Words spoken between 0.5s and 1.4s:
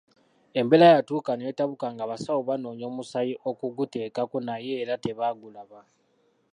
Embeera yatuuka